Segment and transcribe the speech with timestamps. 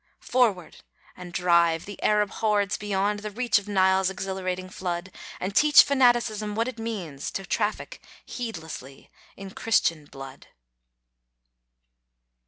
[0.19, 0.77] Forward;
[1.15, 6.55] and drive the Arab hordes beyond The reach of Nile's exhilarating flood, And teach fanaticism
[6.55, 10.47] what it means To traffic heedlessly in Christian blood.